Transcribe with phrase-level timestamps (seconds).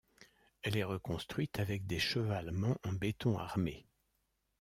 [0.63, 3.85] Elle est reconstruite avec des chevalements en béton armé.